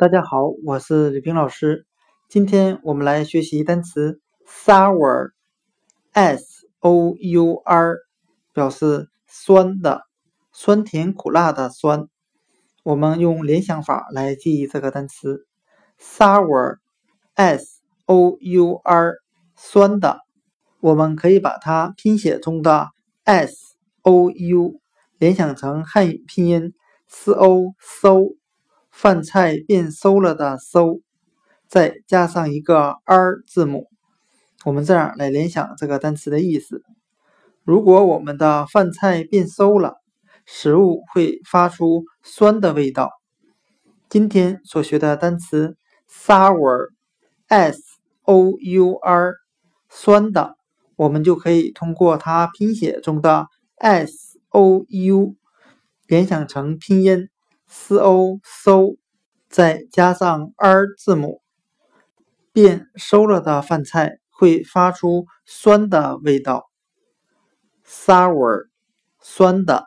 [0.00, 1.84] 大家好，我是李冰老师。
[2.26, 4.18] 今天我们来学习单词
[4.48, 5.26] sour，s
[6.78, 7.96] o u r，
[8.54, 10.04] 表示酸的，
[10.52, 12.08] 酸甜苦辣的酸。
[12.82, 15.46] 我们用联想法来记忆这个单词
[16.00, 19.16] sour，s o u r，
[19.54, 20.20] 酸的。
[20.80, 22.88] 我们可以把它拼写中的
[23.24, 24.80] s o u
[25.18, 26.72] 联想成汉语拼音
[27.06, 28.39] s o so。
[29.00, 31.00] 饭菜变馊了的馊，
[31.66, 33.88] 再加上一个 r 字母，
[34.66, 36.82] 我们这样来联想这个单词的意思。
[37.64, 39.94] 如果我们的饭菜变馊了，
[40.44, 43.08] 食物会发出酸的味道。
[44.10, 47.80] 今天所学的单词 sour，s
[48.24, 49.32] o u r，
[49.88, 50.58] 酸的，
[50.96, 55.36] 我们就可以通过它拼写中的 s o u
[56.06, 57.30] 联想成拼音。
[57.72, 58.98] S o s，
[59.48, 61.40] 再加上 r 字母，
[62.52, 66.68] 变馊了的饭菜会发出酸的味道。
[67.86, 68.66] sour，
[69.20, 69.86] 酸的。